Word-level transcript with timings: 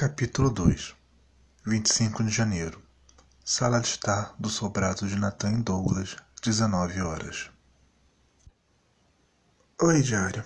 Capítulo 0.00 0.48
2 0.48 0.94
25 1.66 2.22
de 2.22 2.30
janeiro 2.30 2.80
Sala 3.44 3.80
de 3.80 3.88
estar 3.88 4.32
do 4.38 4.48
sobrado 4.48 5.08
de 5.08 5.16
Nathan 5.16 5.54
Douglas, 5.54 6.14
19 6.40 7.00
horas. 7.00 7.50
Oi, 9.82 10.00
diário. 10.00 10.44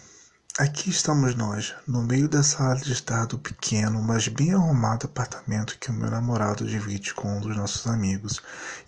Aqui 0.58 0.88
estamos 0.88 1.35
nós, 1.35 1.74
no 1.87 2.03
meio 2.03 2.30
da 2.30 2.42
sala 2.42 2.76
de 2.76 2.94
estar 2.94 3.26
do 3.26 3.38
pequeno, 3.38 4.01
mas 4.01 4.26
bem 4.26 4.54
arrumado 4.54 5.04
apartamento 5.04 5.78
que 5.78 5.90
o 5.90 5.92
meu 5.92 6.10
namorado 6.10 6.66
divide 6.66 7.12
com 7.12 7.37
um 7.37 7.40
dos 7.42 7.54
nossos 7.54 7.87
amigos, 7.87 8.40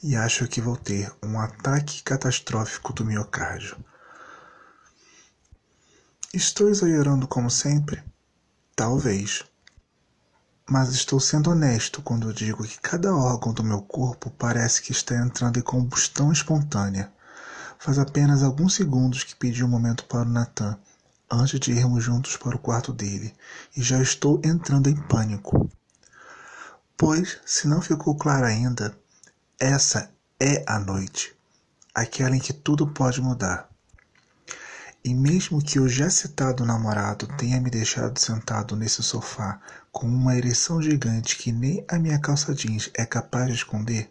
e 0.03 0.17
acho 0.17 0.49
que 0.49 0.63
vou 0.63 0.79
ter 0.79 1.13
um 1.23 1.39
ataque 1.39 2.03
catastrófico 2.03 2.95
do 2.95 3.05
miocárdio. 3.05 3.77
Estou 6.33 6.71
exagerando 6.71 7.29
como 7.29 7.51
sempre? 7.51 8.03
Talvez. 8.75 9.45
Mas 10.67 10.95
estou 10.95 11.21
sendo 11.21 11.51
honesto 11.51 12.01
quando 12.01 12.33
digo 12.33 12.65
que 12.65 12.81
cada 12.81 13.15
órgão 13.15 13.53
do 13.53 13.63
meu 13.63 13.83
corpo 13.83 14.31
parece 14.31 14.81
que 14.81 14.93
está 14.93 15.15
entrando 15.15 15.59
em 15.59 15.63
combustão 15.63 16.33
espontânea. 16.33 17.13
Faz 17.79 17.99
apenas 17.99 18.43
alguns 18.43 18.75
segundos 18.75 19.25
que 19.25 19.37
pedi 19.37 19.63
um 19.63 19.69
momento 19.69 20.07
para 20.07 20.23
o 20.23 20.31
Nathan, 20.33 20.79
antes 21.31 21.61
de 21.61 21.73
irmos 21.73 22.03
juntos 22.03 22.39
para 22.39 22.57
o 22.57 22.59
quarto 22.59 22.95
dele, 22.95 23.35
e 23.77 23.83
já 23.83 24.01
estou 24.01 24.41
entrando 24.43 24.89
em 24.89 24.97
pânico. 24.97 25.71
Pois, 26.97 27.39
se 27.45 27.69
não 27.69 27.83
ficou 27.83 28.17
claro 28.17 28.47
ainda, 28.47 28.97
essa 29.61 30.11
é 30.41 30.65
a 30.67 30.79
noite, 30.79 31.37
aquela 31.95 32.37
em 32.37 32.41
que 32.41 32.55
tudo 32.55 32.87
pode 32.87 33.21
mudar. 33.21 33.69
E 35.07 35.13
mesmo 35.13 35.63
que 35.63 35.79
o 35.79 35.87
já 35.87 36.09
citado 36.09 36.65
namorado 36.65 37.27
tenha 37.37 37.61
me 37.61 37.69
deixado 37.69 38.19
sentado 38.19 38.75
nesse 38.75 39.03
sofá 39.03 39.61
com 39.93 40.07
uma 40.07 40.35
ereção 40.35 40.81
gigante 40.81 41.37
que 41.37 41.53
nem 41.53 41.85
a 41.87 41.99
minha 41.99 42.19
calça 42.19 42.55
jeans 42.55 42.89
é 42.95 43.05
capaz 43.05 43.49
de 43.49 43.53
esconder, 43.53 44.11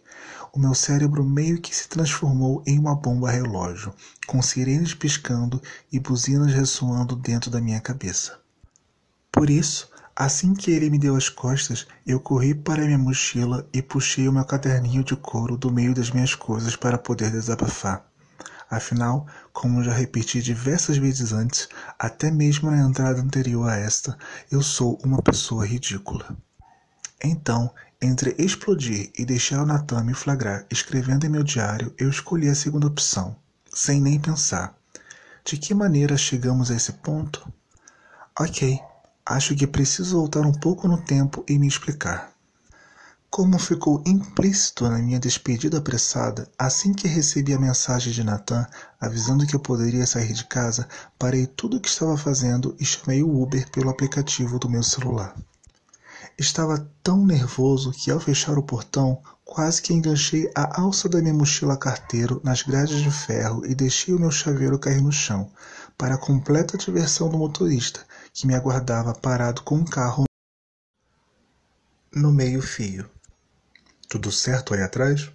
o 0.52 0.58
meu 0.60 0.72
cérebro 0.72 1.24
meio 1.24 1.60
que 1.60 1.74
se 1.74 1.88
transformou 1.88 2.62
em 2.64 2.78
uma 2.78 2.94
bomba 2.94 3.28
relógio, 3.28 3.92
com 4.24 4.40
sirenes 4.40 4.94
piscando 4.94 5.60
e 5.90 5.98
buzinas 5.98 6.52
ressoando 6.52 7.16
dentro 7.16 7.50
da 7.50 7.60
minha 7.60 7.80
cabeça. 7.80 8.38
Por 9.32 9.50
isso, 9.50 9.90
assim 10.14 10.54
que 10.54 10.70
ele 10.70 10.90
me 10.90 10.98
deu 11.00 11.16
as 11.16 11.28
costas, 11.28 11.88
eu 12.06 12.20
corri 12.20 12.54
para 12.54 12.84
minha 12.84 12.96
mochila 12.96 13.68
e 13.72 13.82
puxei 13.82 14.28
o 14.28 14.32
meu 14.32 14.44
caderninho 14.44 15.02
de 15.02 15.16
couro 15.16 15.56
do 15.56 15.72
meio 15.72 15.92
das 15.92 16.12
minhas 16.12 16.36
coisas 16.36 16.76
para 16.76 16.96
poder 16.96 17.32
desabafar. 17.32 18.13
Afinal, 18.74 19.24
como 19.52 19.84
já 19.84 19.92
repeti 19.92 20.42
diversas 20.42 20.96
vezes 20.96 21.32
antes, 21.32 21.68
até 21.96 22.28
mesmo 22.28 22.68
na 22.72 22.78
entrada 22.78 23.20
anterior 23.20 23.68
a 23.70 23.76
esta, 23.76 24.18
eu 24.50 24.62
sou 24.62 24.98
uma 25.04 25.22
pessoa 25.22 25.64
ridícula. 25.64 26.36
Então, 27.22 27.72
entre 28.02 28.34
explodir 28.36 29.12
e 29.16 29.24
deixar 29.24 29.62
o 29.62 29.66
Natan 29.66 30.02
me 30.02 30.12
flagrar 30.12 30.66
escrevendo 30.72 31.24
em 31.24 31.28
meu 31.28 31.44
diário, 31.44 31.94
eu 31.96 32.10
escolhi 32.10 32.48
a 32.48 32.54
segunda 32.56 32.88
opção, 32.88 33.36
sem 33.72 34.00
nem 34.00 34.18
pensar. 34.18 34.76
De 35.44 35.56
que 35.56 35.72
maneira 35.72 36.16
chegamos 36.16 36.68
a 36.68 36.74
esse 36.74 36.94
ponto? 36.94 37.48
Ok, 38.36 38.80
acho 39.24 39.54
que 39.54 39.68
preciso 39.68 40.18
voltar 40.18 40.40
um 40.40 40.52
pouco 40.52 40.88
no 40.88 41.00
tempo 41.00 41.44
e 41.48 41.60
me 41.60 41.68
explicar. 41.68 42.33
Como 43.36 43.58
ficou 43.58 44.00
implícito 44.06 44.88
na 44.88 44.98
minha 44.98 45.18
despedida 45.18 45.78
apressada, 45.78 46.48
assim 46.56 46.92
que 46.92 47.08
recebi 47.08 47.52
a 47.52 47.58
mensagem 47.58 48.12
de 48.12 48.22
Nathan 48.22 48.64
avisando 49.00 49.44
que 49.44 49.56
eu 49.56 49.58
poderia 49.58 50.06
sair 50.06 50.32
de 50.32 50.44
casa, 50.44 50.88
parei 51.18 51.44
tudo 51.44 51.76
o 51.76 51.80
que 51.80 51.88
estava 51.88 52.16
fazendo 52.16 52.76
e 52.78 52.84
chamei 52.84 53.24
o 53.24 53.42
Uber 53.42 53.68
pelo 53.72 53.90
aplicativo 53.90 54.56
do 54.60 54.70
meu 54.70 54.84
celular. 54.84 55.34
Estava 56.38 56.88
tão 57.02 57.26
nervoso 57.26 57.90
que 57.90 58.08
ao 58.08 58.20
fechar 58.20 58.56
o 58.56 58.62
portão, 58.62 59.20
quase 59.44 59.82
que 59.82 59.92
enganchei 59.92 60.48
a 60.54 60.80
alça 60.80 61.08
da 61.08 61.20
minha 61.20 61.34
mochila 61.34 61.76
carteiro 61.76 62.40
nas 62.44 62.62
grades 62.62 63.02
de 63.02 63.10
ferro 63.10 63.66
e 63.66 63.74
deixei 63.74 64.14
o 64.14 64.20
meu 64.20 64.30
chaveiro 64.30 64.78
cair 64.78 65.02
no 65.02 65.10
chão, 65.10 65.50
para 65.98 66.14
a 66.14 66.18
completa 66.18 66.78
diversão 66.78 67.28
do 67.28 67.36
motorista, 67.36 67.98
que 68.32 68.46
me 68.46 68.54
aguardava 68.54 69.12
parado 69.12 69.62
com 69.62 69.74
um 69.74 69.84
carro 69.84 70.22
no 72.14 72.30
meio-fio. 72.30 73.10
Tudo 74.14 74.30
certo 74.30 74.74
aí 74.74 74.80
atrás? 74.80 75.28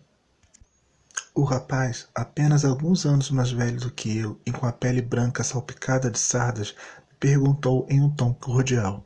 O 1.35 1.43
rapaz, 1.43 2.07
apenas 2.15 2.63
alguns 2.63 3.05
anos 3.05 3.29
mais 3.29 3.51
velho 3.51 3.77
do 3.77 3.91
que 3.91 4.19
eu 4.19 4.39
e 4.45 4.53
com 4.53 4.65
a 4.65 4.71
pele 4.71 5.01
branca 5.01 5.43
salpicada 5.43 6.09
de 6.09 6.17
sardas, 6.17 6.73
perguntou 7.19 7.85
em 7.89 7.99
um 7.99 8.09
tom 8.09 8.33
cordial. 8.33 9.05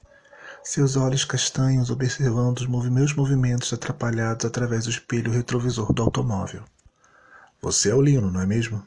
Seus 0.64 0.96
olhos 0.96 1.26
castanhos 1.26 1.90
observando 1.90 2.60
os 2.60 2.68
meus 2.68 3.16
movimentos 3.16 3.74
atrapalhados 3.74 4.46
através 4.46 4.84
do 4.84 4.92
espelho 4.92 5.32
retrovisor 5.32 5.92
do 5.92 6.04
automóvel. 6.04 6.64
Você 7.60 7.90
é 7.90 7.96
o 7.96 8.02
Lino, 8.02 8.30
não 8.30 8.42
é 8.42 8.46
mesmo? 8.46 8.86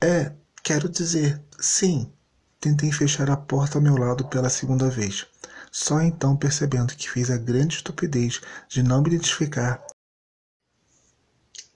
É, 0.00 0.30
quero 0.62 0.88
dizer, 0.88 1.42
sim. 1.58 2.12
Tentei 2.60 2.92
fechar 2.92 3.28
a 3.28 3.36
porta 3.36 3.76
ao 3.76 3.82
meu 3.82 3.96
lado 3.96 4.24
pela 4.28 4.50
segunda 4.50 4.88
vez 4.88 5.26
só 5.70 6.00
então 6.00 6.36
percebendo 6.36 6.94
que 6.94 7.10
fiz 7.10 7.30
a 7.30 7.36
grande 7.36 7.76
estupidez 7.76 8.40
de 8.68 8.82
não 8.82 9.02
me 9.02 9.08
identificar 9.08 9.80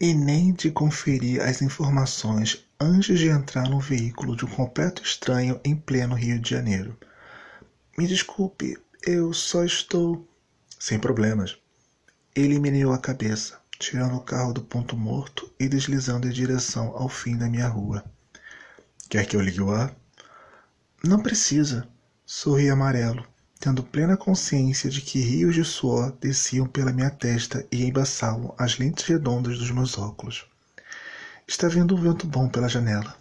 e 0.00 0.12
nem 0.12 0.52
de 0.52 0.70
conferir 0.70 1.40
as 1.40 1.62
informações 1.62 2.64
antes 2.80 3.18
de 3.18 3.28
entrar 3.28 3.68
no 3.68 3.80
veículo 3.80 4.36
de 4.36 4.44
um 4.44 4.50
completo 4.50 5.02
estranho 5.02 5.60
em 5.64 5.76
pleno 5.76 6.14
Rio 6.14 6.38
de 6.38 6.50
Janeiro. 6.50 6.96
Me 7.96 8.06
desculpe, 8.06 8.76
eu 9.06 9.32
só 9.32 9.64
estou. 9.64 10.28
Sem 10.78 10.98
problemas. 10.98 11.56
Ele 12.34 12.58
meneou 12.58 12.92
a 12.92 12.98
cabeça, 12.98 13.58
tirando 13.78 14.16
o 14.16 14.20
carro 14.20 14.52
do 14.52 14.60
ponto 14.60 14.96
morto 14.96 15.50
e 15.58 15.68
deslizando 15.68 16.26
em 16.26 16.32
direção 16.32 16.88
ao 16.88 17.08
fim 17.08 17.36
da 17.38 17.48
minha 17.48 17.68
rua. 17.68 18.04
Quer 19.08 19.26
que 19.26 19.36
eu 19.36 19.40
ligue 19.40 19.62
o 19.62 19.70
ar? 19.70 19.94
Não 21.02 21.22
precisa. 21.22 21.88
Sorri 22.26 22.68
amarelo, 22.68 23.26
tendo 23.64 23.82
plena 23.82 24.14
consciência 24.14 24.90
de 24.90 25.00
que 25.00 25.18
rios 25.18 25.54
de 25.54 25.64
suor 25.64 26.12
desciam 26.20 26.66
pela 26.66 26.92
minha 26.92 27.08
testa 27.08 27.66
e 27.72 27.82
embaçavam 27.82 28.54
as 28.58 28.76
lentes 28.76 29.06
redondas 29.06 29.58
dos 29.58 29.70
meus 29.70 29.96
óculos. 29.96 30.44
Está 31.48 31.66
vindo 31.66 31.96
um 31.96 31.98
vento 31.98 32.26
bom 32.26 32.46
pela 32.46 32.68
janela. 32.68 33.16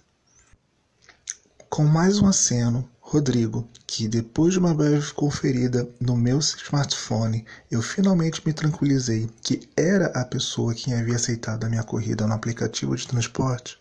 Com 1.70 1.86
mais 1.86 2.20
um 2.20 2.28
aceno, 2.28 2.90
Rodrigo, 3.00 3.70
que 3.88 4.06
depois 4.06 4.52
de 4.52 4.60
uma 4.60 4.74
breve 4.74 5.14
conferida 5.14 5.90
no 5.98 6.18
meu 6.18 6.40
smartphone, 6.40 7.46
eu 7.72 7.82
finalmente 7.82 8.46
me 8.46 8.52
tranquilizei 8.52 9.30
que 9.42 9.70
era 9.78 10.08
a 10.08 10.26
pessoa 10.26 10.76
que 10.76 10.94
havia 10.94 11.16
aceitado 11.16 11.64
a 11.64 11.70
minha 11.70 11.84
corrida 11.84 12.28
no 12.28 12.34
aplicativo 12.34 12.98
de 12.98 13.08
transporte, 13.08 13.80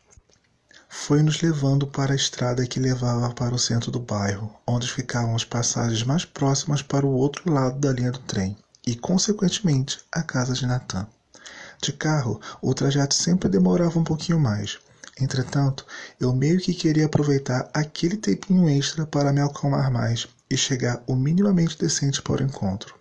foi 0.94 1.22
nos 1.22 1.40
levando 1.40 1.86
para 1.86 2.12
a 2.12 2.16
estrada 2.16 2.66
que 2.66 2.78
levava 2.78 3.32
para 3.32 3.54
o 3.54 3.58
centro 3.58 3.90
do 3.90 3.98
bairro, 3.98 4.54
onde 4.66 4.92
ficavam 4.92 5.34
as 5.34 5.42
passagens 5.42 6.02
mais 6.04 6.26
próximas 6.26 6.82
para 6.82 7.06
o 7.06 7.14
outro 7.14 7.50
lado 7.50 7.78
da 7.80 7.90
linha 7.90 8.12
do 8.12 8.18
trem 8.18 8.54
e, 8.86 8.94
consequentemente, 8.94 10.00
a 10.12 10.22
casa 10.22 10.52
de 10.52 10.66
Natan. 10.66 11.08
De 11.82 11.94
carro, 11.94 12.38
o 12.60 12.74
trajeto 12.74 13.14
sempre 13.14 13.48
demorava 13.48 13.98
um 13.98 14.04
pouquinho 14.04 14.38
mais. 14.38 14.78
Entretanto, 15.18 15.86
eu 16.20 16.34
meio 16.34 16.60
que 16.60 16.74
queria 16.74 17.06
aproveitar 17.06 17.70
aquele 17.72 18.18
tempinho 18.18 18.68
extra 18.68 19.06
para 19.06 19.32
me 19.32 19.40
acalmar 19.40 19.90
mais 19.90 20.28
e 20.48 20.58
chegar 20.58 21.02
o 21.06 21.16
minimamente 21.16 21.78
decente 21.78 22.20
para 22.20 22.42
o 22.42 22.46
encontro. 22.46 22.94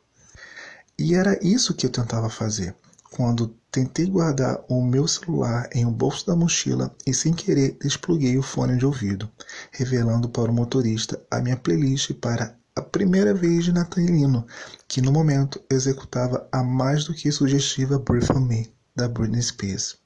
E 0.97 1.13
era 1.13 1.37
isso 1.45 1.73
que 1.73 1.85
eu 1.85 1.91
tentava 1.91 2.29
fazer 2.29 2.73
quando 3.11 3.53
tentei 3.71 4.05
guardar 4.05 4.59
o 4.67 4.83
meu 4.83 5.07
celular 5.07 5.69
em 5.73 5.85
um 5.85 5.91
bolso 5.91 6.27
da 6.27 6.35
mochila 6.35 6.93
e 7.07 7.13
sem 7.13 7.33
querer 7.33 7.77
despluguei 7.81 8.37
o 8.37 8.43
fone 8.43 8.77
de 8.77 8.85
ouvido, 8.85 9.29
revelando 9.71 10.27
para 10.27 10.51
o 10.51 10.53
motorista 10.53 11.21
a 11.31 11.39
minha 11.39 11.55
playlist 11.55 12.13
para 12.15 12.55
a 12.75 12.81
primeira 12.81 13.33
vez 13.33 13.65
de 13.65 13.71
Natalino, 13.71 14.45
que 14.87 15.01
no 15.01 15.11
momento 15.11 15.61
executava 15.69 16.47
a 16.51 16.61
mais 16.61 17.05
do 17.05 17.13
que 17.13 17.31
sugestiva 17.31 17.97
Breathe 17.97 18.31
on 18.35 18.41
Me, 18.41 18.73
da 18.95 19.07
Britney 19.07 19.41
Spears. 19.41 19.97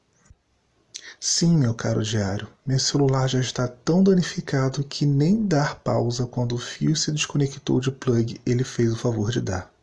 Sim, 1.19 1.57
meu 1.57 1.73
caro 1.73 2.03
diário, 2.03 2.47
meu 2.65 2.77
celular 2.77 3.27
já 3.27 3.39
está 3.39 3.67
tão 3.67 4.03
danificado 4.03 4.83
que 4.83 5.05
nem 5.05 5.45
dar 5.45 5.75
pausa 5.75 6.27
quando 6.27 6.53
o 6.53 6.59
fio 6.59 6.95
se 6.95 7.11
desconectou 7.11 7.79
de 7.79 7.91
plug 7.91 8.39
ele 8.45 8.63
fez 8.63 8.93
o 8.93 8.97
favor 8.97 9.31
de 9.31 9.41
dar. 9.41 9.74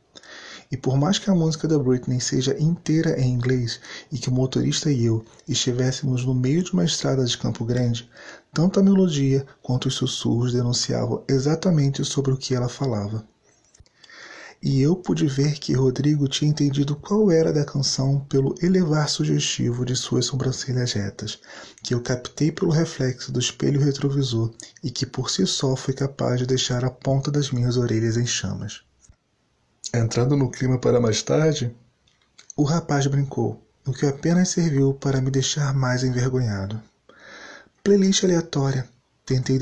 E 0.73 0.77
por 0.79 0.97
mais 0.97 1.19
que 1.19 1.29
a 1.29 1.35
música 1.35 1.69
da 1.69 1.79
Britney 1.79 2.19
seja 2.19 2.59
inteira 2.59 3.21
em 3.21 3.31
inglês 3.31 3.79
e 4.11 4.17
que 4.17 4.31
o 4.31 4.33
motorista 4.33 4.91
e 4.91 5.05
eu 5.05 5.23
estivéssemos 5.47 6.25
no 6.25 6.33
meio 6.33 6.63
de 6.63 6.73
uma 6.73 6.83
estrada 6.83 7.23
de 7.27 7.37
Campo 7.37 7.63
Grande, 7.63 8.11
tanto 8.55 8.81
a 8.81 8.83
melodia 8.83 9.47
quanto 9.63 9.89
os 9.89 9.95
sussurros 9.95 10.55
denunciavam 10.55 11.23
exatamente 11.29 12.03
sobre 12.07 12.33
o 12.33 12.39
que 12.39 12.55
ela 12.55 12.71
falava. 12.71 13.23
E 14.63 14.81
eu 14.81 14.97
pude 14.97 15.27
ver 15.27 15.59
que 15.59 15.75
Rodrigo 15.75 16.27
tinha 16.27 16.51
entendido 16.51 16.97
qual 16.97 17.31
era 17.31 17.53
da 17.53 17.67
canção 17.67 18.21
pelo 18.21 18.55
elevar 18.63 19.11
sugestivo 19.11 19.85
de 19.85 19.95
suas 19.95 20.25
sobrancelhas 20.25 20.95
retas, 20.95 21.39
que 21.83 21.93
eu 21.93 22.01
captei 22.01 22.51
pelo 22.51 22.71
reflexo 22.71 23.31
do 23.31 23.41
espelho 23.41 23.79
retrovisor 23.79 24.51
e 24.83 24.91
que 24.91 25.05
por 25.05 25.29
si 25.29 25.47
só 25.47 25.77
foi 25.77 25.93
capaz 25.93 26.39
de 26.39 26.47
deixar 26.47 26.83
a 26.83 26.91
ponta 26.91 27.31
das 27.31 27.51
minhas 27.51 27.77
orelhas 27.77 28.17
em 28.17 28.25
chamas. 28.25 28.83
Entrando 29.95 30.39
no 30.39 30.51
clima 30.51 30.79
para 30.79 30.99
mais 30.99 31.23
tarde? 31.23 31.77
O 32.57 32.63
rapaz 32.63 33.07
brincou, 33.07 33.63
o 33.87 33.93
que 33.93 34.07
apenas 34.07 34.49
serviu 34.49 34.95
para 34.95 35.21
me 35.21 35.31
deixar 35.31 35.75
mais 35.75 36.03
envergonhado. 36.03 36.83
Playlist 37.85 38.25
aleatória. 38.25 38.89
Tentei 39.27 39.61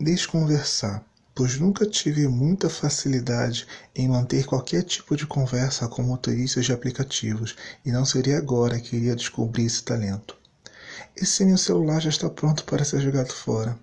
desconversar, 0.00 1.04
pois 1.32 1.60
nunca 1.60 1.86
tive 1.86 2.26
muita 2.26 2.68
facilidade 2.68 3.68
em 3.94 4.08
manter 4.08 4.44
qualquer 4.44 4.82
tipo 4.82 5.16
de 5.16 5.28
conversa 5.28 5.86
com 5.86 6.02
motoristas 6.02 6.64
de 6.64 6.72
aplicativos, 6.72 7.54
e 7.84 7.92
não 7.92 8.04
seria 8.04 8.36
agora 8.36 8.80
que 8.80 8.96
iria 8.96 9.14
descobrir 9.14 9.66
esse 9.66 9.84
talento. 9.84 10.36
Esse 11.16 11.44
meu 11.44 11.56
celular 11.56 12.00
já 12.00 12.10
está 12.10 12.28
pronto 12.28 12.64
para 12.64 12.84
ser 12.84 13.00
jogado 13.00 13.32
fora. 13.32 13.78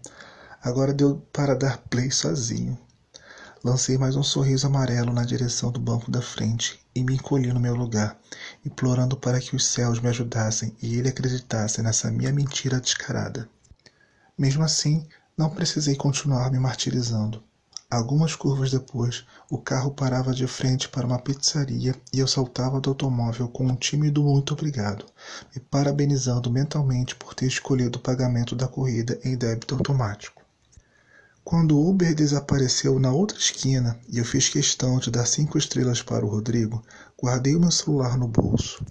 Agora 0.61 0.93
deu 0.93 1.25
para 1.31 1.55
dar 1.55 1.77
play 1.89 2.11
sozinho. 2.11 2.77
Lancei 3.65 3.97
mais 3.97 4.17
um 4.17 4.23
sorriso 4.23 4.67
amarelo 4.67 5.13
na 5.13 5.23
direção 5.23 5.71
do 5.71 5.79
banco 5.79 6.11
da 6.11 6.21
frente 6.21 6.77
e 6.93 7.01
me 7.01 7.13
encolhi 7.15 7.53
no 7.53 7.61
meu 7.61 7.73
lugar, 7.73 8.19
implorando 8.65 9.15
para 9.15 9.39
que 9.39 9.55
os 9.55 9.65
céus 9.65 10.01
me 10.01 10.09
ajudassem 10.09 10.75
e 10.81 10.95
ele 10.95 11.07
acreditasse 11.07 11.81
nessa 11.81 12.11
minha 12.11 12.33
mentira 12.33 12.81
descarada. 12.81 13.47
Mesmo 14.37 14.63
assim, 14.63 15.07
não 15.37 15.49
precisei 15.49 15.95
continuar 15.95 16.51
me 16.51 16.59
martirizando. 16.59 17.41
Algumas 17.89 18.35
curvas 18.35 18.69
depois, 18.69 19.23
o 19.49 19.57
carro 19.57 19.91
parava 19.91 20.33
de 20.33 20.45
frente 20.45 20.89
para 20.89 21.07
uma 21.07 21.19
pizzaria 21.19 21.95
e 22.11 22.19
eu 22.19 22.27
saltava 22.27 22.81
do 22.81 22.89
automóvel 22.89 23.47
com 23.47 23.65
um 23.65 23.77
tímido 23.77 24.21
muito 24.23 24.55
obrigado, 24.55 25.05
me 25.55 25.61
parabenizando 25.61 26.51
mentalmente 26.51 27.15
por 27.15 27.33
ter 27.33 27.45
escolhido 27.45 27.97
o 27.97 28.01
pagamento 28.01 28.57
da 28.57 28.67
corrida 28.67 29.17
em 29.23 29.37
débito 29.37 29.75
automático. 29.75 30.42
Quando 31.45 31.77
o 31.77 31.89
Uber 31.89 32.15
desapareceu 32.15 32.97
na 32.99 33.11
outra 33.11 33.37
esquina 33.37 33.99
e 34.07 34.17
eu 34.17 34.23
fiz 34.23 34.47
questão 34.47 34.97
de 34.97 35.11
dar 35.11 35.25
cinco 35.25 35.57
estrelas 35.57 36.01
para 36.01 36.25
o 36.25 36.29
Rodrigo, 36.29 36.81
guardei 37.21 37.53
o 37.53 37.59
meu 37.59 37.71
celular 37.71 38.17
no 38.17 38.29
bolso 38.29 38.83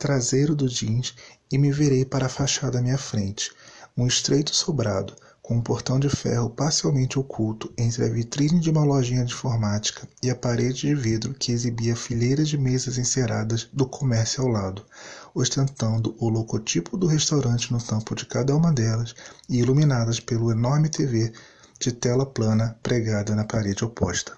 traseiro 0.00 0.54
do 0.54 0.66
jeans 0.66 1.14
e 1.52 1.58
me 1.58 1.70
virei 1.70 2.06
para 2.06 2.24
a 2.24 2.28
fachada 2.30 2.78
à 2.78 2.82
minha 2.82 2.96
frente, 2.96 3.52
um 3.94 4.06
estreito 4.06 4.54
sobrado, 4.56 5.14
com 5.42 5.56
um 5.56 5.60
portão 5.60 6.00
de 6.00 6.08
ferro 6.08 6.48
parcialmente 6.48 7.18
oculto 7.18 7.70
entre 7.76 8.04
a 8.04 8.08
vitrine 8.08 8.60
de 8.60 8.70
uma 8.70 8.82
lojinha 8.82 9.26
de 9.26 9.34
informática 9.34 10.08
e 10.22 10.30
a 10.30 10.34
parede 10.34 10.86
de 10.86 10.94
vidro 10.94 11.34
que 11.34 11.52
exibia 11.52 11.94
fileiras 11.94 12.48
de 12.48 12.56
mesas 12.56 12.96
enceradas 12.96 13.68
do 13.74 13.84
comércio 13.84 14.42
ao 14.42 14.48
lado, 14.48 14.86
ostentando 15.34 16.16
o 16.18 16.30
logotipo 16.30 16.96
do 16.96 17.06
restaurante 17.06 17.70
no 17.70 17.82
tampo 17.82 18.14
de 18.14 18.24
cada 18.24 18.56
uma 18.56 18.72
delas 18.72 19.14
e 19.50 19.58
iluminadas 19.58 20.18
pelo 20.18 20.50
enorme 20.50 20.88
TV 20.88 21.30
de 21.80 21.92
tela 21.92 22.26
plana 22.26 22.78
pregada 22.82 23.34
na 23.34 23.44
parede 23.44 23.82
oposta. 23.82 24.36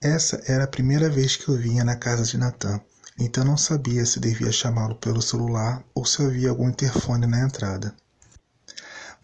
Essa 0.00 0.40
era 0.46 0.62
a 0.62 0.68
primeira 0.68 1.10
vez 1.10 1.36
que 1.36 1.48
eu 1.48 1.58
vinha 1.58 1.82
na 1.82 1.96
casa 1.96 2.22
de 2.22 2.38
Natan, 2.38 2.80
então 3.18 3.44
não 3.44 3.56
sabia 3.56 4.06
se 4.06 4.20
devia 4.20 4.52
chamá-lo 4.52 4.94
pelo 4.94 5.20
celular 5.20 5.82
ou 5.92 6.06
se 6.06 6.22
havia 6.22 6.50
algum 6.50 6.68
interfone 6.68 7.26
na 7.26 7.40
entrada. 7.40 7.94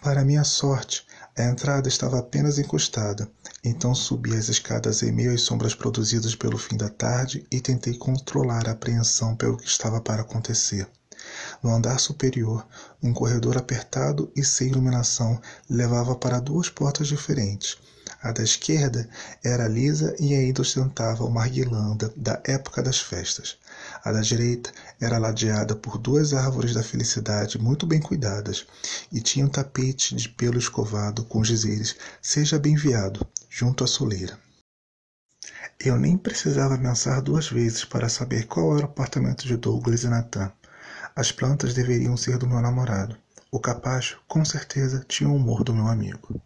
Para 0.03 0.25
minha 0.25 0.43
sorte, 0.43 1.07
a 1.39 1.45
entrada 1.45 1.89
estava 1.89 2.19
apenas 2.19 2.59
encostada, 2.59 3.31
então 3.63 3.95
subi 3.95 4.37
as 4.37 4.49
escadas 4.49 5.03
em 5.03 5.13
meio 5.13 5.33
às 5.33 5.43
sombras 5.43 5.75
produzidas 5.75 6.35
pelo 6.35 6.59
fim 6.59 6.77
da 6.77 6.89
tarde 6.89 7.47
e 7.51 7.61
tentei 7.61 7.97
controlar 7.97 8.69
a 8.69 8.73
apreensão 8.73 9.37
pelo 9.37 9.57
que 9.57 9.67
estava 9.67 10.01
para 10.01 10.23
acontecer. 10.23 10.89
No 11.63 11.75
andar 11.75 11.99
superior, 11.99 12.67
um 13.03 13.13
corredor 13.13 13.57
apertado 13.57 14.31
e 14.37 14.45
sem 14.45 14.69
iluminação 14.69 15.41
levava 15.69 16.15
para 16.15 16.41
duas 16.41 16.69
portas 16.69 17.09
diferentes. 17.09 17.79
A 18.23 18.33
da 18.33 18.43
esquerda 18.43 19.09
era 19.43 19.69
lisa 19.69 20.15
e 20.19 20.35
ainda 20.35 20.63
ostentava 20.63 21.25
uma 21.25 21.47
guirlanda 21.47 22.13
da 22.17 22.41
época 22.45 22.83
das 22.83 23.01
festas. 23.01 23.57
A 24.05 24.13
da 24.13 24.21
direita 24.21 24.73
era 25.01 25.19
ladeada 25.19 25.75
por 25.75 25.99
duas 25.99 26.33
árvores 26.33 26.73
da 26.73 26.83
felicidade 26.83 27.59
muito 27.59 27.87
bem 27.87 28.01
cuidadas 28.01 28.67
e 29.13 29.21
tinha 29.21 29.45
um 29.45 29.49
tapete 29.49 30.15
de 30.15 30.29
pelo 30.29 30.59
escovado 30.59 31.25
com 31.25 31.41
os 31.41 31.49
dizeres 31.49 31.97
Seja 32.23 32.59
bem-viado, 32.59 33.27
junto 33.51 33.83
à 33.85 33.87
soleira. 33.87 34.39
Eu 35.79 35.99
nem 35.99 36.17
precisava 36.17 36.79
pensar 36.79 37.21
duas 37.21 37.49
vezes 37.49 37.85
para 37.85 38.09
saber 38.09 38.47
qual 38.47 38.77
era 38.77 38.87
o 38.87 38.91
apartamento 38.91 39.47
de 39.47 39.57
Douglas 39.57 40.05
e 40.05 40.09
Nathan. 40.09 40.51
As 41.19 41.33
plantas 41.33 41.73
deveriam 41.73 42.15
ser 42.15 42.37
do 42.37 42.47
meu 42.47 42.61
namorado. 42.61 43.17
O 43.51 43.59
capacho, 43.59 44.21
com 44.29 44.45
certeza, 44.45 45.03
tinha 45.09 45.31
o 45.31 45.35
humor 45.35 45.65
do 45.65 45.73
meu 45.73 45.89
amigo. 45.89 46.39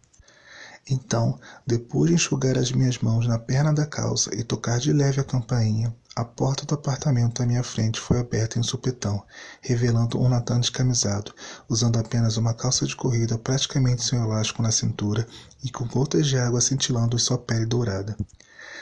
Então, 0.89 1.37
depois 1.67 2.07
de 2.07 2.15
enxugar 2.15 2.57
as 2.57 2.71
minhas 2.71 2.97
mãos 2.99 3.27
na 3.27 3.37
perna 3.37 3.73
da 3.73 3.85
calça 3.85 4.33
e 4.33 4.45
tocar 4.45 4.79
de 4.79 4.93
leve 4.93 5.19
a 5.19 5.25
campainha, 5.25 5.93
a 6.15 6.23
porta 6.23 6.65
do 6.65 6.73
apartamento 6.73 7.43
à 7.43 7.45
minha 7.45 7.63
frente 7.63 7.99
foi 7.99 8.21
aberta 8.21 8.59
em 8.59 8.63
supetão, 8.63 9.21
revelando 9.59 10.17
um 10.17 10.29
Natan 10.29 10.61
descamisado, 10.61 11.35
usando 11.67 11.99
apenas 11.99 12.37
uma 12.37 12.53
calça 12.53 12.85
de 12.85 12.95
corrida 12.95 13.37
praticamente 13.37 14.05
sem 14.05 14.19
elástico 14.19 14.61
na 14.61 14.71
cintura 14.71 15.27
e 15.61 15.69
com 15.69 15.85
gotas 15.85 16.27
de 16.27 16.37
água 16.37 16.61
cintilando 16.61 17.17
em 17.17 17.19
sua 17.19 17.37
pele 17.37 17.65
dourada. 17.65 18.15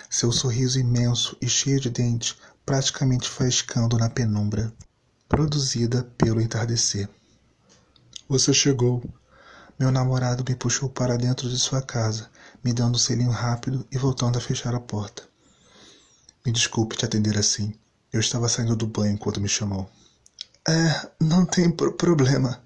Seu 0.08 0.32
sorriso 0.32 0.80
imenso 0.80 1.36
e 1.42 1.50
cheio 1.50 1.80
de 1.80 1.90
dentes, 1.90 2.36
praticamente 2.64 3.28
faiscando 3.28 3.98
na 3.98 4.08
penumbra, 4.08 4.72
produzida 5.30 6.04
pelo 6.18 6.42
entardecer. 6.42 7.08
Você 8.28 8.52
chegou. 8.52 9.04
Meu 9.80 9.92
namorado 9.92 10.44
me 10.46 10.56
puxou 10.56 10.90
para 10.90 11.18
dentro 11.18 11.48
de 11.48 11.58
sua 11.58 11.82
casa, 11.82 12.30
me 12.64 12.74
dando 12.74 12.96
um 12.96 13.00
selinho 13.00 13.30
rápido 13.30 13.88
e 13.92 13.98
voltando 13.98 14.38
a 14.38 14.42
fechar 14.42 14.74
a 14.74 14.80
porta. 14.80 15.24
Me 16.44 16.52
desculpe 16.52 16.98
te 16.98 17.06
atender 17.06 17.38
assim. 17.38 17.74
Eu 18.12 18.20
estava 18.20 18.50
saindo 18.50 18.76
do 18.76 18.88
banho 18.88 19.20
quando 19.20 19.40
me 19.40 19.48
chamou. 19.48 19.88
É, 20.68 21.10
não 21.22 21.46
tem 21.46 21.70
pro 21.70 21.94
problema. 21.94 22.62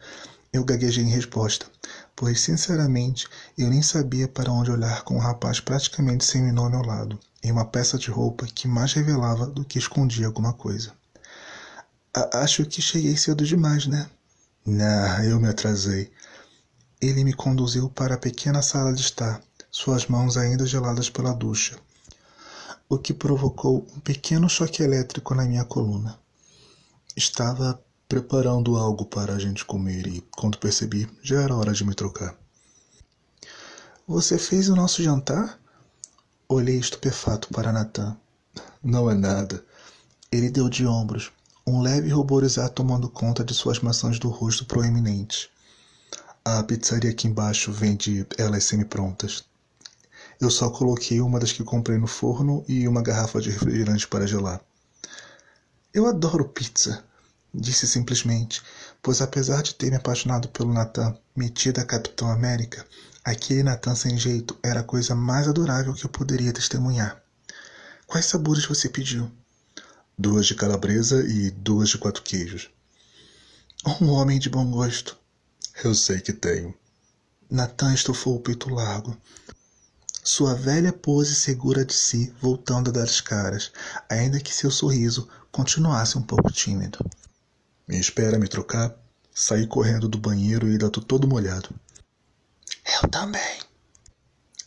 Eu 0.52 0.64
gaguejei 0.64 1.04
em 1.04 1.10
resposta, 1.10 1.66
pois, 2.16 2.40
sinceramente, 2.40 3.28
eu 3.58 3.70
nem 3.70 3.82
sabia 3.82 4.28
para 4.28 4.52
onde 4.52 4.72
olhar 4.72 5.04
com 5.04 5.16
um 5.16 5.20
rapaz 5.20 5.60
praticamente 5.60 6.24
sem 6.24 6.52
nome 6.52 6.76
ao 6.76 6.86
lado, 6.86 7.20
em 7.44 7.52
uma 7.52 7.66
peça 7.66 7.98
de 7.98 8.10
roupa 8.10 8.48
que 8.48 8.68
mais 8.68 8.94
revelava 8.94 9.48
do 9.48 9.66
que 9.66 9.78
escondia 9.78 10.28
alguma 10.28 10.54
coisa. 10.54 10.94
Acho 12.16 12.64
que 12.66 12.80
cheguei 12.80 13.18
cedo 13.18 13.44
demais, 13.44 13.88
né? 13.88 14.08
Nah, 14.64 15.26
eu 15.26 15.40
me 15.40 15.48
atrasei. 15.48 16.12
Ele 17.02 17.24
me 17.24 17.34
conduziu 17.34 17.90
para 17.90 18.14
a 18.14 18.20
pequena 18.20 18.62
sala 18.62 18.94
de 18.94 19.02
estar, 19.02 19.42
suas 19.72 20.06
mãos 20.06 20.38
ainda 20.38 20.64
geladas 20.68 21.10
pela 21.10 21.34
ducha, 21.34 21.76
o 22.88 23.00
que 23.00 23.16
provocou 23.16 23.88
um 23.96 24.00
pequeno 24.00 24.48
choque 24.48 24.84
elétrico 24.84 25.34
na 25.34 25.44
minha 25.44 25.66
coluna. 25.66 26.20
Estava 27.16 27.84
preparando 28.08 28.78
algo 28.78 29.06
para 29.06 29.34
a 29.34 29.40
gente 29.40 29.66
comer 29.66 30.06
e, 30.06 30.22
quando 30.38 30.60
percebi, 30.60 31.10
já 31.24 31.42
era 31.42 31.56
hora 31.56 31.74
de 31.74 31.84
me 31.84 31.96
trocar. 31.96 32.38
Você 34.08 34.38
fez 34.38 34.70
o 34.70 34.76
nosso 34.76 35.02
jantar? 35.02 35.60
Olhei 36.48 36.78
estupefato 36.78 37.48
para 37.50 37.72
Natan. 37.72 38.16
Não 38.84 39.10
é 39.10 39.16
nada. 39.16 39.66
Ele 40.32 40.52
deu 40.52 40.70
de 40.70 40.86
ombros, 40.86 41.32
um 41.66 41.82
leve 41.82 42.10
ruborizar 42.10 42.70
tomando 42.70 43.10
conta 43.10 43.44
de 43.44 43.54
suas 43.54 43.80
maçãs 43.80 44.20
do 44.20 44.28
rosto 44.28 44.66
proeminentes. 44.66 45.50
A 46.44 46.62
pizzaria 46.62 47.10
aqui 47.10 47.26
embaixo 47.26 47.72
vende 47.72 48.28
elas 48.38 48.66
semi-prontas. 48.66 49.46
Eu 50.42 50.52
só 50.52 50.70
coloquei 50.70 51.22
uma 51.22 51.40
das 51.40 51.54
que 51.54 51.64
comprei 51.64 51.98
no 51.98 52.08
forno 52.08 52.66
e 52.68 52.86
uma 52.86 53.02
garrafa 53.02 53.40
de 53.40 53.50
refrigerante 53.50 54.06
para 54.06 54.28
gelar. 54.28 54.60
Eu 55.94 56.06
adoro 56.06 56.50
pizza, 56.50 57.02
disse 57.54 57.88
simplesmente, 57.88 58.62
pois 59.02 59.22
apesar 59.22 59.64
de 59.64 59.76
ter 59.76 59.90
me 59.90 59.96
apaixonado 59.96 60.50
pelo 60.50 60.74
Natan, 60.74 61.16
metido 61.34 61.80
a 61.80 61.86
Capitão 61.86 62.30
América, 62.30 62.86
aquele 63.24 63.64
Natan 63.64 63.96
sem 63.96 64.18
jeito 64.18 64.58
era 64.62 64.82
a 64.82 64.84
coisa 64.84 65.16
mais 65.16 65.48
adorável 65.48 65.94
que 65.94 66.06
eu 66.06 66.10
poderia 66.10 66.52
testemunhar. 66.52 67.24
Quais 68.06 68.26
sabores 68.26 68.66
você 68.66 68.90
pediu? 68.90 69.32
Duas 70.18 70.46
de 70.46 70.56
calabresa 70.56 71.24
e 71.28 71.52
duas 71.52 71.90
de 71.90 71.98
quatro 71.98 72.22
queijos. 72.22 72.70
Um 74.02 74.10
homem 74.10 74.40
de 74.40 74.50
bom 74.50 74.70
gosto. 74.70 75.18
Eu 75.84 75.94
sei 75.94 76.22
que 76.22 76.32
tenho. 76.32 76.74
Natan 77.50 77.94
estufou 77.94 78.36
o 78.36 78.40
peito 78.40 78.70
largo, 78.70 79.18
sua 80.26 80.56
velha 80.56 80.94
pose 80.94 81.36
segura 81.36 81.84
de 81.84 81.94
si, 81.94 82.34
voltando 82.40 82.90
a 82.90 82.94
dar 82.94 83.04
as 83.04 83.20
caras, 83.20 83.74
ainda 84.10 84.40
que 84.40 84.56
seu 84.56 84.72
sorriso 84.72 85.28
continuasse 85.52 86.18
um 86.18 86.22
pouco 86.22 86.50
tímido. 86.50 86.98
Me 87.86 88.00
espera 88.00 88.40
me 88.40 88.48
trocar? 88.48 88.96
Saí 89.36 89.68
correndo 89.68 90.08
do 90.08 90.18
banheiro 90.18 90.66
e 90.70 90.72
ainda 90.72 90.90
todo 90.90 91.28
molhado. 91.28 91.70
Eu 93.02 93.10
também. 93.10 93.60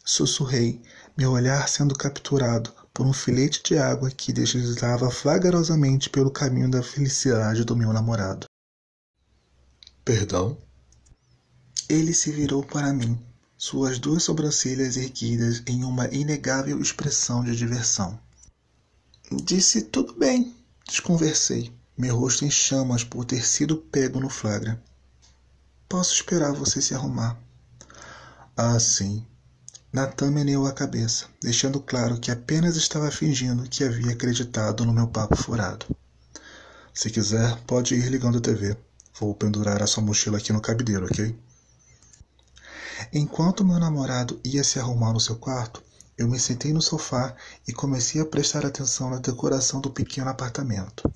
Sussurrei, 0.05 0.83
meu 1.17 1.33
olhar 1.33 1.67
sendo 1.71 1.97
capturado 1.97 2.71
por 2.97 3.07
um 3.07 3.13
filete 3.13 3.63
de 3.63 3.77
água 3.77 4.11
que 4.11 4.33
deslizava 4.33 5.11
vagarosamente 5.11 6.09
pelo 6.09 6.31
caminho 6.31 6.71
da 6.71 6.83
felicidade 6.83 7.63
do 7.63 7.77
meu 7.77 7.93
namorado. 7.93 8.47
Perdão? 10.03 10.57
Ele 11.91 12.15
se 12.15 12.33
virou 12.33 12.65
para 12.65 12.95
mim, 12.95 13.23
suas 13.59 13.99
duas 13.99 14.23
sobrancelhas 14.23 14.97
erguidas 14.97 15.63
em 15.67 15.85
uma 15.85 16.07
inegável 16.09 16.81
expressão 16.81 17.45
de 17.45 17.55
diversão. 17.55 18.19
Disse 19.45 19.83
tudo 19.83 20.15
bem, 20.15 20.57
desconversei, 20.89 21.71
meu 21.99 22.17
rosto 22.17 22.47
em 22.47 22.51
chamas 22.51 23.05
por 23.05 23.27
ter 23.27 23.45
sido 23.45 23.77
pego 23.77 24.21
no 24.21 24.31
flagra. 24.31 24.83
Posso 25.87 26.15
esperar 26.15 26.55
você 26.55 26.81
se 26.81 26.95
arrumar. 26.95 27.39
Ah, 28.57 28.81
sim. 28.81 29.23
Natan 29.93 30.31
meneou 30.31 30.67
a 30.67 30.73
cabeça, 30.73 31.27
deixando 31.41 31.81
claro 31.81 32.19
que 32.19 32.31
apenas 32.31 32.77
estava 32.77 33.11
fingindo 33.11 33.69
que 33.69 33.85
havia 33.85 34.13
acreditado 34.13 34.85
no 34.85 34.93
meu 34.93 35.09
papo 35.09 35.37
furado. 35.37 35.87
Se 36.93 37.11
quiser, 37.11 37.57
pode 37.67 37.95
ir 37.95 38.09
ligando 38.09 38.39
a 38.39 38.41
TV. 38.41 38.77
Vou 39.19 39.35
pendurar 39.35 39.83
a 39.83 39.87
sua 39.87 40.03
mochila 40.03 40.39
aqui 40.39 40.53
no 40.53 40.61
cabideiro, 40.61 41.07
ok? 41.07 41.35
Enquanto 43.13 43.65
meu 43.65 43.79
namorado 43.79 44.41
ia 44.45 44.65
se 44.65 44.79
arrumar 44.79 45.13
no 45.13 45.21
seu 45.21 45.37
quarto, 45.37 45.83
eu 46.19 46.27
me 46.27 46.39
sentei 46.39 46.73
no 46.73 46.81
sofá 46.81 47.35
e 47.69 47.73
comecei 47.73 48.21
a 48.21 48.27
prestar 48.27 48.65
atenção 48.65 49.11
na 49.11 49.19
decoração 49.19 49.81
do 49.81 49.91
pequeno 49.91 50.31
apartamento. 50.31 51.11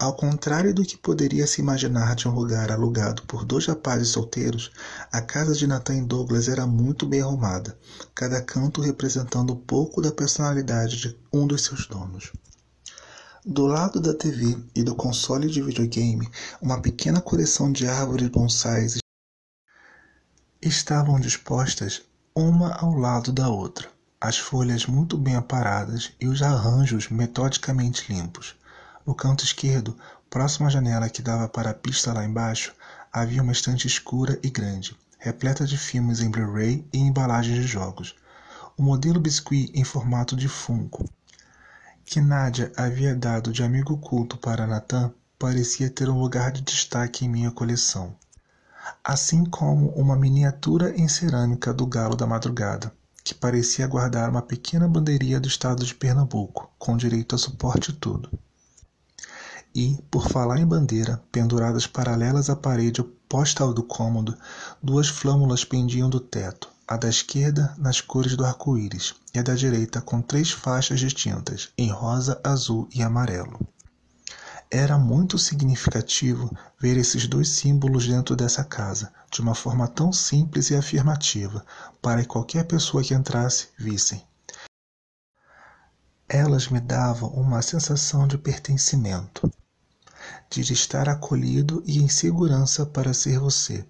Ao 0.00 0.14
contrário 0.14 0.72
do 0.72 0.84
que 0.84 0.96
poderia 0.96 1.44
se 1.44 1.60
imaginar 1.60 2.14
de 2.14 2.28
um 2.28 2.32
lugar 2.32 2.70
alugado 2.70 3.22
por 3.22 3.44
dois 3.44 3.66
rapazes 3.66 4.10
solteiros, 4.10 4.70
a 5.10 5.20
casa 5.20 5.52
de 5.54 5.66
Nathan 5.66 6.04
Douglas 6.04 6.46
era 6.46 6.64
muito 6.68 7.04
bem 7.04 7.20
arrumada, 7.20 7.76
cada 8.14 8.40
canto 8.40 8.80
representando 8.80 9.54
um 9.54 9.56
pouco 9.56 10.00
da 10.00 10.12
personalidade 10.12 10.98
de 10.98 11.18
um 11.32 11.48
dos 11.48 11.64
seus 11.64 11.88
donos. 11.88 12.32
Do 13.44 13.66
lado 13.66 14.00
da 14.00 14.14
TV 14.14 14.56
e 14.72 14.84
do 14.84 14.94
console 14.94 15.48
de 15.48 15.60
videogame, 15.60 16.30
uma 16.62 16.80
pequena 16.80 17.20
coleção 17.20 17.72
de 17.72 17.88
árvores 17.88 18.28
bonsais 18.28 18.98
estavam 20.62 21.18
dispostas 21.18 22.02
uma 22.36 22.72
ao 22.74 22.94
lado 22.94 23.32
da 23.32 23.48
outra, 23.48 23.90
as 24.20 24.38
folhas 24.38 24.86
muito 24.86 25.18
bem 25.18 25.34
aparadas 25.34 26.12
e 26.20 26.28
os 26.28 26.40
arranjos 26.40 27.08
metodicamente 27.08 28.12
limpos. 28.12 28.54
No 29.08 29.14
canto 29.14 29.42
esquerdo, 29.42 29.96
próximo 30.28 30.66
à 30.66 30.70
janela 30.70 31.08
que 31.08 31.22
dava 31.22 31.48
para 31.48 31.70
a 31.70 31.74
pista 31.74 32.12
lá 32.12 32.26
embaixo, 32.26 32.74
havia 33.10 33.42
uma 33.42 33.52
estante 33.52 33.86
escura 33.86 34.38
e 34.42 34.50
grande, 34.50 34.94
repleta 35.18 35.64
de 35.64 35.78
filmes 35.78 36.20
em 36.20 36.30
Blu-ray 36.30 36.86
e 36.92 36.98
embalagens 36.98 37.56
de 37.56 37.66
jogos. 37.66 38.14
O 38.76 38.82
modelo 38.82 39.18
biscuit 39.18 39.72
em 39.74 39.82
formato 39.82 40.36
de 40.36 40.46
Funko, 40.46 41.08
que 42.04 42.20
Nadia 42.20 42.70
havia 42.76 43.14
dado 43.14 43.50
de 43.50 43.62
amigo 43.62 43.96
culto 43.96 44.36
para 44.36 44.66
Nathan, 44.66 45.10
parecia 45.38 45.88
ter 45.88 46.10
um 46.10 46.20
lugar 46.20 46.52
de 46.52 46.60
destaque 46.60 47.24
em 47.24 47.30
minha 47.30 47.50
coleção. 47.50 48.14
Assim 49.02 49.42
como 49.42 49.88
uma 49.92 50.16
miniatura 50.16 50.94
em 50.94 51.08
cerâmica 51.08 51.72
do 51.72 51.86
Galo 51.86 52.14
da 52.14 52.26
Madrugada, 52.26 52.92
que 53.24 53.34
parecia 53.34 53.86
guardar 53.86 54.28
uma 54.28 54.42
pequena 54.42 54.86
bandeirinha 54.86 55.40
do 55.40 55.48
estado 55.48 55.82
de 55.82 55.94
Pernambuco, 55.94 56.70
com 56.78 56.94
direito 56.94 57.34
a 57.34 57.38
suporte 57.38 57.90
e 57.90 57.94
tudo. 57.94 58.30
E, 59.74 59.98
por 60.10 60.28
falar 60.28 60.58
em 60.58 60.66
bandeira, 60.66 61.22
penduradas 61.30 61.86
paralelas 61.86 62.48
à 62.48 62.56
parede 62.56 63.00
oposta 63.00 63.62
ao 63.62 63.72
do 63.72 63.82
cômodo, 63.82 64.36
duas 64.82 65.08
flâmulas 65.08 65.64
pendiam 65.64 66.08
do 66.08 66.18
teto, 66.18 66.68
a 66.86 66.96
da 66.96 67.08
esquerda 67.08 67.74
nas 67.76 68.00
cores 68.00 68.34
do 68.34 68.44
arco-íris 68.44 69.14
e 69.34 69.38
a 69.38 69.42
da 69.42 69.54
direita 69.54 70.00
com 70.00 70.22
três 70.22 70.50
faixas 70.50 70.98
distintas, 71.00 71.68
em 71.76 71.90
rosa, 71.90 72.40
azul 72.42 72.88
e 72.94 73.02
amarelo. 73.02 73.58
Era 74.70 74.98
muito 74.98 75.38
significativo 75.38 76.54
ver 76.78 76.98
esses 76.98 77.26
dois 77.26 77.48
símbolos 77.48 78.06
dentro 78.06 78.36
dessa 78.36 78.62
casa, 78.62 79.10
de 79.30 79.40
uma 79.40 79.54
forma 79.54 79.88
tão 79.88 80.12
simples 80.12 80.70
e 80.70 80.76
afirmativa, 80.76 81.64
para 82.02 82.20
que 82.20 82.28
qualquer 82.28 82.64
pessoa 82.64 83.02
que 83.02 83.14
entrasse 83.14 83.68
vissem. 83.78 84.22
Elas 86.30 86.68
me 86.68 86.78
davam 86.78 87.30
uma 87.30 87.62
sensação 87.62 88.28
de 88.28 88.36
pertencimento, 88.36 89.50
de 90.50 90.60
estar 90.74 91.08
acolhido 91.08 91.82
e 91.86 92.02
em 92.02 92.08
segurança 92.10 92.84
para 92.84 93.14
ser 93.14 93.38
você, 93.38 93.82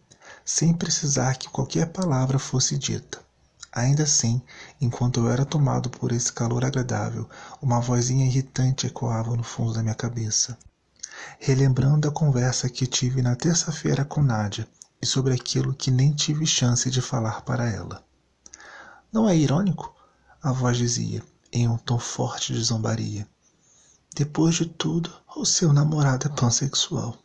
sem 0.44 0.72
precisar 0.72 1.34
que 1.34 1.48
qualquer 1.48 1.86
palavra 1.86 2.38
fosse 2.38 2.78
dita. 2.78 3.18
Ainda 3.72 4.04
assim, 4.04 4.40
enquanto 4.80 5.18
eu 5.18 5.28
era 5.28 5.44
tomado 5.44 5.90
por 5.90 6.12
esse 6.12 6.32
calor 6.32 6.64
agradável, 6.64 7.28
uma 7.60 7.80
vozinha 7.80 8.24
irritante 8.24 8.86
ecoava 8.86 9.36
no 9.36 9.42
fundo 9.42 9.72
da 9.72 9.82
minha 9.82 9.96
cabeça, 9.96 10.56
relembrando 11.40 12.06
a 12.06 12.12
conversa 12.12 12.68
que 12.68 12.86
tive 12.86 13.20
na 13.20 13.34
terça-feira 13.34 14.04
com 14.04 14.22
Nádia 14.22 14.68
e 15.02 15.06
sobre 15.06 15.34
aquilo 15.34 15.74
que 15.74 15.90
nem 15.90 16.12
tive 16.12 16.46
chance 16.46 16.88
de 16.88 17.02
falar 17.02 17.42
para 17.42 17.68
ela. 17.68 18.00
Não 19.12 19.28
é 19.28 19.36
irônico? 19.36 19.92
A 20.40 20.52
voz 20.52 20.76
dizia, 20.76 21.20
em 21.60 21.68
um 21.68 21.76
tom 21.76 21.98
forte 21.98 22.52
de 22.52 22.62
zombaria. 22.62 23.26
Depois 24.14 24.54
de 24.54 24.66
tudo, 24.66 25.12
o 25.36 25.44
seu 25.44 25.72
namorado 25.72 26.26
é 26.26 26.30
pansexual. 26.30 27.16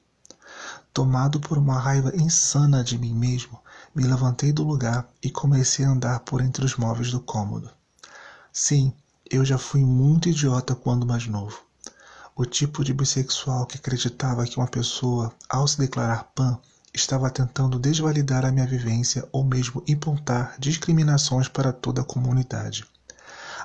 Tomado 0.93 1.39
por 1.39 1.57
uma 1.57 1.79
raiva 1.79 2.15
insana 2.15 2.83
de 2.83 2.97
mim 2.97 3.13
mesmo, 3.13 3.59
me 3.95 4.03
levantei 4.03 4.51
do 4.51 4.63
lugar 4.63 5.07
e 5.21 5.29
comecei 5.29 5.85
a 5.85 5.89
andar 5.89 6.19
por 6.19 6.41
entre 6.41 6.63
os 6.63 6.75
móveis 6.75 7.11
do 7.11 7.19
cômodo. 7.19 7.69
Sim, 8.51 8.93
eu 9.29 9.43
já 9.43 9.57
fui 9.57 9.83
muito 9.83 10.29
idiota 10.29 10.75
quando 10.75 11.05
mais 11.05 11.25
novo. 11.25 11.59
O 12.35 12.45
tipo 12.45 12.83
de 12.83 12.93
bissexual 12.93 13.65
que 13.65 13.77
acreditava 13.77 14.45
que 14.45 14.57
uma 14.57 14.67
pessoa, 14.67 15.33
ao 15.49 15.67
se 15.67 15.79
declarar 15.79 16.25
pan, 16.35 16.59
estava 16.93 17.29
tentando 17.29 17.79
desvalidar 17.79 18.45
a 18.45 18.51
minha 18.51 18.67
vivência 18.67 19.27
ou 19.31 19.43
mesmo 19.43 19.83
imputar 19.87 20.55
discriminações 20.59 21.47
para 21.47 21.73
toda 21.73 22.01
a 22.01 22.05
comunidade 22.05 22.85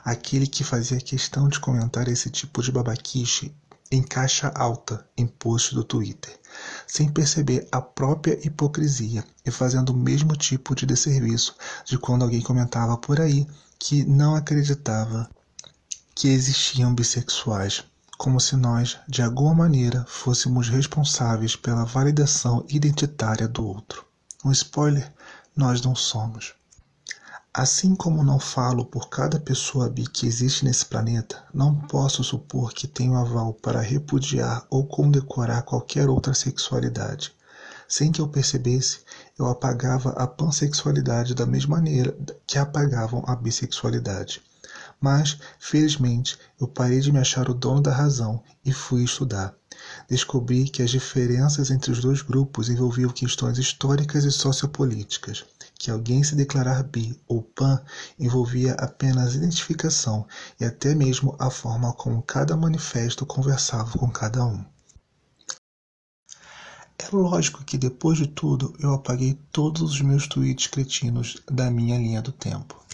aquele 0.09 0.47
que 0.47 0.65
fazia 0.65 0.99
questão 0.99 1.49
de 1.49 1.61
comentar 1.61 2.09
esse 2.09 2.31
tipo 2.31 2.63
de 2.63 2.73
babaquice 2.73 3.55
em 3.91 4.03
caixa 4.03 4.49
alta 4.55 5.07
em 5.15 5.27
post 5.27 5.75
do 5.75 5.85
Twitter, 5.85 6.35
sem 6.87 7.11
perceber 7.11 7.69
a 7.71 7.83
própria 7.83 8.39
hipocrisia 8.43 9.23
e 9.45 9.51
fazendo 9.51 9.91
o 9.91 9.97
mesmo 9.97 10.35
tipo 10.35 10.75
de 10.75 10.87
desserviço 10.87 11.55
de 11.85 11.99
quando 11.99 12.23
alguém 12.23 12.41
comentava 12.41 12.97
por 12.97 13.21
aí 13.21 13.47
que 13.79 14.03
não 14.07 14.35
acreditava 14.35 15.29
que 16.15 16.29
existiam 16.29 16.95
bissexuais, 16.95 17.85
como 18.17 18.41
se 18.41 18.57
nós, 18.57 18.99
de 19.07 19.21
alguma 19.21 19.55
maneira, 19.55 20.07
fôssemos 20.09 20.71
responsáveis 20.71 21.55
pela 21.55 21.85
validação 21.85 22.65
identitária 22.71 23.47
do 23.47 23.67
outro. 23.67 24.07
Um 24.43 24.53
spoiler: 24.53 25.13
nós 25.55 25.83
não 25.83 25.95
somos. 25.95 26.55
Assim 27.53 27.95
como 27.95 28.23
não 28.23 28.39
falo 28.39 28.85
por 28.85 29.09
cada 29.09 29.41
pessoa 29.41 29.89
bi 29.89 30.07
que 30.07 30.27
existe 30.27 30.67
nesse 30.67 30.85
planeta, 30.85 31.43
não 31.53 31.75
posso 31.75 32.23
supor 32.23 32.75
que 32.75 32.87
tenho 32.87 33.15
aval 33.15 33.55
para 33.55 33.81
repudiar 33.81 34.67
ou 34.69 34.87
condecorar 34.87 35.63
qualquer 35.63 36.11
outra 36.11 36.35
sexualidade. 36.35 37.33
Sem 37.89 38.13
que 38.13 38.21
eu 38.21 38.29
percebesse, 38.29 39.01
eu 39.39 39.47
apagava 39.47 40.11
a 40.11 40.27
pansexualidade 40.27 41.35
da 41.35 41.47
mesma 41.47 41.77
maneira 41.77 42.15
que 42.47 42.59
apagavam 42.59 43.25
a 43.27 43.35
bissexualidade. 43.35 44.43
Mas, 45.01 45.39
felizmente, 45.59 46.39
eu 46.61 46.69
parei 46.69 47.01
de 47.01 47.11
me 47.11 47.19
achar 47.19 47.49
o 47.49 47.55
dono 47.55 47.81
da 47.81 47.93
razão 47.93 48.43
e 48.65 48.73
fui 48.73 49.05
estudar. 49.05 49.55
Descobri 50.09 50.69
que 50.69 50.83
as 50.83 50.91
diferenças 50.91 51.71
entre 51.71 51.91
os 51.91 52.01
dois 52.01 52.21
grupos 52.21 52.69
envolviam 52.69 53.11
questões 53.11 53.57
históricas 53.59 54.25
e 54.25 54.31
sociopolíticas 54.31 55.45
que 55.79 55.93
alguém 55.93 56.25
se 56.25 56.35
declarar 56.35 56.83
bi 56.83 57.19
ou 57.29 57.41
pan 57.41 57.81
envolvia 58.19 58.75
apenas 58.75 59.37
identificação 59.37 60.27
e 60.61 60.65
até 60.65 60.93
mesmo 60.93 61.37
a 61.39 61.49
forma 61.51 61.93
como 61.93 62.21
cada 62.21 62.57
manifesto 62.57 63.25
conversava 63.25 63.97
com 63.97 64.11
cada 64.11 64.45
um. 64.45 64.65
É 66.99 67.09
lógico 67.13 67.65
que 67.65 67.79
depois 67.79 68.19
de 68.19 68.27
tudo 68.27 68.75
eu 68.81 68.93
apaguei 68.93 69.39
todos 69.53 69.83
os 69.83 70.01
meus 70.01 70.27
tweets 70.27 70.67
cretinos 70.67 71.41
da 71.49 71.71
minha 71.71 71.97
linha 71.97 72.21
do 72.21 72.33
tempo. 72.33 72.85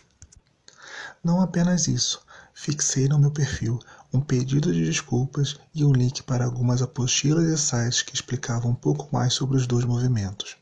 Não 1.25 1.41
apenas 1.41 1.89
isso, 1.89 2.21
fixei 2.53 3.09
no 3.09 3.19
meu 3.19 3.31
perfil 3.31 3.81
um 4.13 4.21
pedido 4.21 4.73
de 4.73 4.85
desculpas 4.85 5.59
e 5.75 5.85
um 5.87 5.93
link 5.93 6.23
para 6.23 6.45
algumas 6.45 6.83
apostilas 6.83 7.47
e 7.47 7.57
sites 7.57 8.03
que 8.03 8.15
explicavam 8.15 8.73
um 8.73 8.75
pouco 8.75 9.09
mais 9.11 9.33
sobre 9.33 9.57
os 9.57 9.67
dois 9.67 9.87
movimentos. 9.87 10.57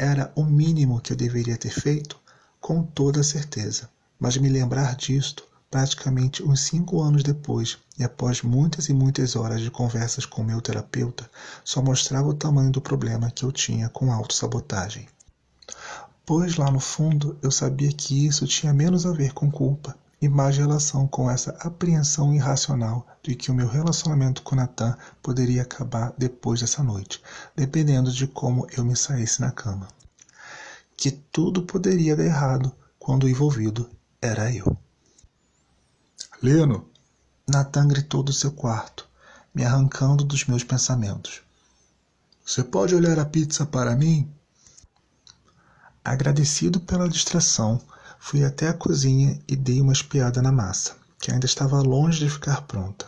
Era 0.00 0.32
o 0.36 0.44
mínimo 0.44 1.00
que 1.00 1.12
eu 1.12 1.16
deveria 1.16 1.56
ter 1.56 1.72
feito? 1.72 2.16
Com 2.60 2.84
toda 2.84 3.20
certeza. 3.24 3.90
Mas 4.16 4.36
me 4.36 4.48
lembrar 4.48 4.94
disto, 4.94 5.42
praticamente 5.68 6.40
uns 6.40 6.60
cinco 6.60 7.02
anos 7.02 7.24
depois, 7.24 7.78
e 7.98 8.04
após 8.04 8.40
muitas 8.42 8.88
e 8.88 8.92
muitas 8.92 9.34
horas 9.34 9.60
de 9.60 9.72
conversas 9.72 10.24
com 10.24 10.44
meu 10.44 10.60
terapeuta, 10.60 11.28
só 11.64 11.82
mostrava 11.82 12.28
o 12.28 12.34
tamanho 12.34 12.70
do 12.70 12.80
problema 12.80 13.28
que 13.28 13.44
eu 13.44 13.50
tinha 13.50 13.88
com 13.88 14.12
autossabotagem. 14.12 15.08
Pois 16.24 16.54
lá 16.54 16.70
no 16.70 16.78
fundo 16.78 17.36
eu 17.42 17.50
sabia 17.50 17.90
que 17.90 18.24
isso 18.24 18.46
tinha 18.46 18.72
menos 18.72 19.04
a 19.04 19.10
ver 19.10 19.32
com 19.32 19.50
culpa 19.50 19.96
e 20.20 20.28
mais 20.28 20.56
relação 20.56 21.06
com 21.06 21.30
essa 21.30 21.52
apreensão 21.60 22.34
irracional 22.34 23.06
de 23.22 23.34
que 23.34 23.50
o 23.50 23.54
meu 23.54 23.68
relacionamento 23.68 24.42
com 24.42 24.56
Nathan 24.56 24.96
poderia 25.22 25.62
acabar 25.62 26.12
depois 26.18 26.60
dessa 26.60 26.82
noite, 26.82 27.22
dependendo 27.54 28.10
de 28.10 28.26
como 28.26 28.66
eu 28.76 28.84
me 28.84 28.96
saísse 28.96 29.40
na 29.40 29.50
cama. 29.52 29.88
que 30.96 31.12
tudo 31.12 31.62
poderia 31.62 32.16
dar 32.16 32.24
errado 32.24 32.74
quando 32.98 33.24
o 33.24 33.28
envolvido 33.28 33.88
era 34.20 34.52
eu. 34.52 34.76
Leno! 36.42 36.88
Nathan 37.48 37.86
gritou 37.88 38.22
do 38.22 38.32
seu 38.32 38.50
quarto, 38.50 39.08
me 39.54 39.64
arrancando 39.64 40.24
dos 40.24 40.44
meus 40.46 40.64
pensamentos. 40.64 41.42
Você 42.44 42.64
pode 42.64 42.94
olhar 42.94 43.18
a 43.18 43.24
pizza 43.24 43.64
para 43.64 43.94
mim? 43.94 44.28
Agradecido 46.04 46.80
pela 46.80 47.08
distração, 47.08 47.80
fui 48.18 48.44
até 48.44 48.68
a 48.68 48.74
cozinha 48.74 49.40
e 49.48 49.56
dei 49.56 49.80
uma 49.80 49.92
espiada 49.92 50.42
na 50.42 50.52
massa, 50.52 50.94
que 51.18 51.30
ainda 51.30 51.46
estava 51.46 51.80
longe 51.80 52.18
de 52.18 52.30
ficar 52.30 52.62
pronta. 52.62 53.06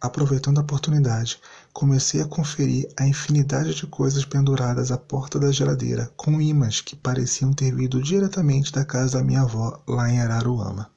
Aproveitando 0.00 0.58
a 0.58 0.60
oportunidade, 0.60 1.40
comecei 1.72 2.20
a 2.20 2.26
conferir 2.26 2.88
a 2.96 3.06
infinidade 3.06 3.74
de 3.74 3.86
coisas 3.86 4.24
penduradas 4.24 4.92
à 4.92 4.98
porta 4.98 5.38
da 5.38 5.50
geladeira 5.50 6.10
com 6.16 6.40
ímãs 6.40 6.80
que 6.80 6.94
pareciam 6.94 7.52
ter 7.52 7.74
vindo 7.74 8.02
diretamente 8.02 8.72
da 8.72 8.84
casa 8.84 9.18
da 9.18 9.24
minha 9.24 9.42
avó 9.42 9.82
lá 9.88 10.08
em 10.10 10.20
Araruama. 10.20 10.90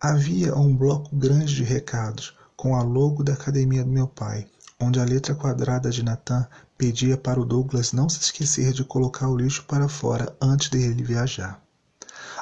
Havia 0.00 0.54
um 0.56 0.76
bloco 0.76 1.14
grande 1.14 1.54
de 1.54 1.62
recados 1.62 2.36
com 2.56 2.76
a 2.76 2.82
logo 2.82 3.22
da 3.22 3.32
academia 3.32 3.84
do 3.84 3.90
meu 3.90 4.08
pai, 4.08 4.46
onde 4.80 5.00
a 5.00 5.04
letra 5.04 5.34
quadrada 5.34 5.90
de 5.90 6.02
Nathan 6.02 6.46
pedia 6.76 7.16
para 7.16 7.40
o 7.40 7.44
Douglas 7.44 7.92
não 7.92 8.08
se 8.08 8.20
esquecer 8.20 8.72
de 8.72 8.84
colocar 8.84 9.28
o 9.28 9.36
lixo 9.36 9.64
para 9.64 9.88
fora 9.88 10.36
antes 10.40 10.70
de 10.70 10.78
ele 10.78 11.02
viajar. 11.02 11.62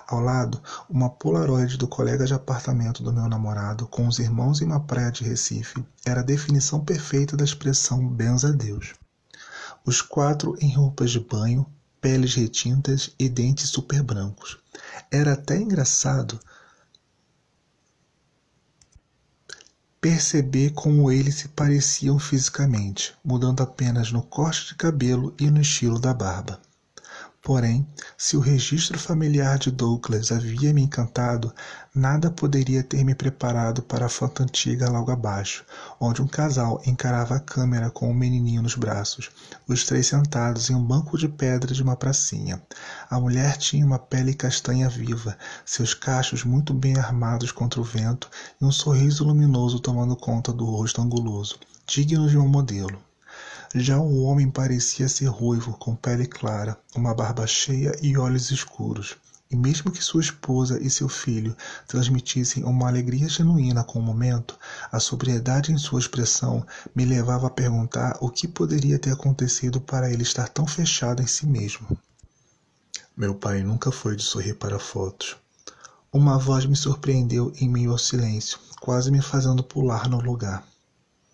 Ao 0.09 0.21
lado, 0.21 0.63
uma 0.89 1.11
polaroid 1.11 1.77
do 1.77 1.89
colega 1.89 2.25
de 2.25 2.33
apartamento 2.33 3.03
do 3.03 3.13
meu 3.13 3.29
namorado 3.29 3.89
com 3.89 4.07
os 4.07 4.21
irmãos 4.21 4.61
em 4.61 4.65
uma 4.65 4.79
praia 4.79 5.11
de 5.11 5.25
Recife 5.25 5.85
era 6.05 6.21
a 6.21 6.25
definição 6.25 6.85
perfeita 6.85 7.37
da 7.37 7.45
expressão 7.45 8.07
benza 8.09 8.51
a 8.51 8.53
Deus. 8.53 8.95
Os 9.85 10.01
quatro 10.01 10.57
em 10.61 10.73
roupas 10.73 11.11
de 11.11 11.19
banho, 11.19 11.67
peles 12.01 12.35
retintas 12.35 13.11
e 13.19 13.29
dentes 13.29 13.69
super 13.69 14.01
brancos. 14.01 14.59
Era 15.11 15.33
até 15.33 15.57
engraçado 15.57 16.39
perceber 20.01 20.71
como 20.71 21.11
eles 21.11 21.35
se 21.35 21.49
pareciam 21.49 22.17
fisicamente, 22.17 23.13
mudando 23.25 23.61
apenas 23.61 24.13
no 24.13 24.23
corte 24.23 24.69
de 24.69 24.77
cabelo 24.77 25.35
e 25.37 25.51
no 25.51 25.61
estilo 25.61 25.99
da 25.99 26.15
barba. 26.15 26.61
Porém, 27.47 27.87
se 28.19 28.37
o 28.37 28.41
registro 28.41 28.99
familiar 28.99 29.57
de 29.57 29.71
Douglas 29.71 30.33
havia 30.33 30.75
me 30.75 30.83
encantado, 30.83 31.55
nada 31.95 32.29
poderia 32.29 32.83
ter 32.83 33.05
me 33.05 33.15
preparado 33.15 33.83
para 33.83 34.07
a 34.07 34.09
foto 34.09 34.43
antiga 34.43 34.91
logo 34.91 35.13
abaixo, 35.13 35.65
onde 36.01 36.21
um 36.21 36.27
casal 36.27 36.83
encarava 36.85 37.37
a 37.37 37.41
câmera 37.41 37.89
com 37.89 38.11
um 38.11 38.13
menininho 38.13 38.63
nos 38.63 38.75
braços, 38.75 39.31
os 39.69 39.85
três 39.85 40.09
sentados 40.09 40.71
em 40.71 40.75
um 40.75 40.83
banco 40.83 41.17
de 41.17 41.29
pedra 41.29 41.73
de 41.73 41.85
uma 41.85 41.95
pracinha. 41.95 42.61
A 43.09 43.21
mulher 43.21 43.57
tinha 43.59 43.87
uma 43.87 44.01
pele 44.01 44.35
castanha 44.35 44.89
viva, 44.89 45.39
seus 45.65 45.95
cachos 45.95 46.43
muito 46.43 46.75
bem 46.75 46.99
armados 46.99 47.53
contra 47.53 47.81
o 47.81 47.85
vento 47.85 48.29
e 48.61 48.65
um 48.65 48.73
sorriso 48.73 49.23
luminoso 49.23 49.79
tomando 49.79 50.17
conta 50.17 50.53
do 50.53 50.65
rosto 50.65 51.01
anguloso, 51.01 51.61
digno 51.87 52.29
de 52.29 52.37
um 52.37 52.49
modelo. 52.49 53.06
Já 53.79 53.99
o 53.99 54.23
homem 54.23 54.51
parecia 54.51 55.07
ser 55.07 55.27
ruivo, 55.27 55.77
com 55.77 55.95
pele 55.95 56.27
clara, 56.27 56.79
uma 56.95 57.15
barba 57.15 57.47
cheia 57.47 57.95
e 58.01 58.17
olhos 58.17 58.51
escuros. 58.51 59.19
E 59.51 59.55
mesmo 59.55 59.91
que 59.91 60.03
sua 60.03 60.23
esposa 60.23 60.83
e 60.83 60.89
seu 60.89 61.11
filho 61.11 61.55
transmitissem 61.87 62.65
uma 62.65 62.89
alegria 62.89 63.29
genuína 63.29 63.85
com 63.85 63.99
o 63.99 64.03
momento, 64.03 64.59
a 64.91 64.99
sobriedade 64.99 65.73
em 65.73 65.77
sua 65.77 66.01
expressão 66.01 66.67
me 66.95 67.05
levava 67.05 67.49
a 67.49 67.51
perguntar 67.51 68.17
o 68.23 68.31
que 68.31 68.49
poderia 68.49 68.99
ter 68.99 69.13
acontecido 69.13 69.79
para 69.79 70.11
ele 70.11 70.23
estar 70.23 70.49
tão 70.49 70.67
fechado 70.67 71.23
em 71.23 71.27
si 71.27 71.47
mesmo. 71.47 71.87
Meu 73.15 73.35
pai 73.35 73.63
nunca 73.63 73.93
foi 73.93 74.17
de 74.17 74.23
sorrir 74.23 74.55
para 74.55 74.79
fotos. 74.79 75.37
Uma 76.11 76.39
voz 76.39 76.65
me 76.65 76.77
surpreendeu 76.77 77.53
em 77.61 77.69
meio 77.69 77.93
ao 77.93 77.99
silêncio, 77.99 78.59
quase 78.81 79.11
me 79.11 79.21
fazendo 79.21 79.63
pular 79.63 80.09
no 80.09 80.19
lugar. 80.19 80.67